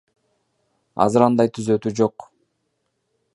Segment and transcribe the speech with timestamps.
[1.05, 2.27] Азыр андай түзөтүү жок.